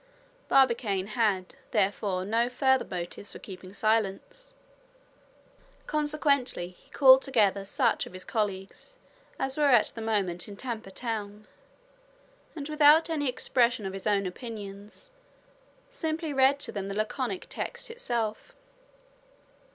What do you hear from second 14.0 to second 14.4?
own